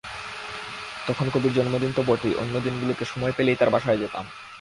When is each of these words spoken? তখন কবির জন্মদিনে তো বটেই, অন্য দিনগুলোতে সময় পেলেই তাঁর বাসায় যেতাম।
তখন 1.07 1.25
কবির 1.29 1.53
জন্মদিনে 1.53 1.97
তো 1.97 2.03
বটেই, 2.03 2.33
অন্য 2.35 2.53
দিনগুলোতে 2.59 3.03
সময় 3.05 3.33
পেলেই 3.37 3.59
তাঁর 3.59 3.69
বাসায় 3.69 4.01
যেতাম। 4.03 4.25